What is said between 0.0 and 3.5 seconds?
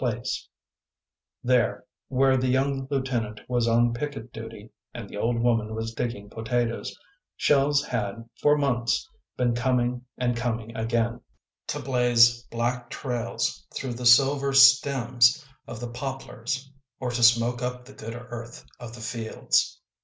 57 Accidentals There, where the young lieutenant